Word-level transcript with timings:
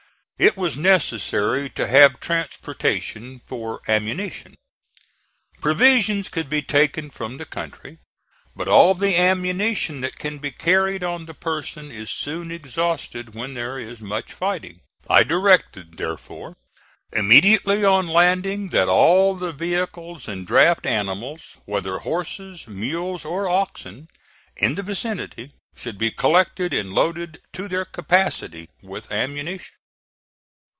It 0.43 0.57
was 0.57 0.75
necessary 0.75 1.69
to 1.69 1.85
have 1.85 2.19
transportation 2.19 3.41
for 3.45 3.79
ammunition. 3.87 4.55
Provisions 5.61 6.29
could 6.29 6.49
be 6.49 6.63
taken 6.63 7.11
from 7.11 7.37
the 7.37 7.45
country; 7.45 7.99
but 8.55 8.67
all 8.67 8.95
the 8.95 9.15
ammunition 9.15 10.01
that 10.01 10.17
can 10.17 10.39
be 10.39 10.49
carried 10.49 11.03
on 11.03 11.27
the 11.27 11.35
person 11.35 11.91
is 11.91 12.09
soon 12.09 12.51
exhausted 12.51 13.35
when 13.35 13.53
there 13.53 13.77
is 13.77 14.01
much 14.01 14.33
fighting. 14.33 14.81
I 15.07 15.21
directed, 15.21 15.97
therefore, 15.99 16.55
immediately 17.13 17.85
on 17.85 18.07
landing 18.07 18.69
that 18.69 18.87
all 18.87 19.35
the 19.35 19.51
vehicles 19.53 20.27
and 20.27 20.47
draft 20.47 20.87
animals, 20.87 21.57
whether 21.65 21.99
horses, 21.99 22.67
mules, 22.67 23.23
or 23.25 23.47
oxen, 23.47 24.07
in 24.57 24.73
the 24.73 24.81
vicinity 24.81 25.53
should 25.75 25.99
be 25.99 26.09
collected 26.09 26.73
and 26.73 26.91
loaded 26.91 27.41
to 27.53 27.67
their 27.67 27.85
capacity 27.85 28.69
with 28.81 29.11
ammunition. 29.11 29.75